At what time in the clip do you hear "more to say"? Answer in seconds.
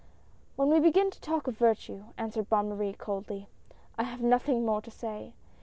4.65-5.33